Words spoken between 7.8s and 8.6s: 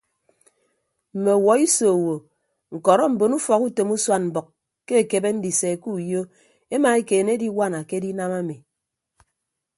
ke edinam ami.